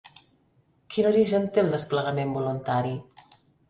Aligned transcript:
Quin 0.95 1.09
origen 1.11 1.47
té 1.53 1.63
el 1.67 1.71
desplegament 1.77 2.37
voluntari? 2.43 3.01